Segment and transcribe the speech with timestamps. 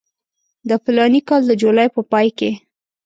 [0.69, 2.51] د فلاني کال د جولای په پای کې.